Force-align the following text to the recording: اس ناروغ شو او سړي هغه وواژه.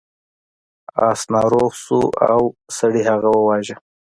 اس 1.07 1.21
ناروغ 1.33 1.71
شو 1.83 2.01
او 2.31 2.41
سړي 2.77 3.01
هغه 3.09 3.29
وواژه. 3.33 3.75